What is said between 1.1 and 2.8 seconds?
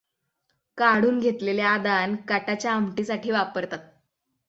घेतलेले आदान कटाच्या